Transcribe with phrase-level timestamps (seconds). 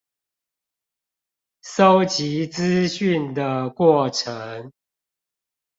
[1.61, 4.71] 搜集資訊的過程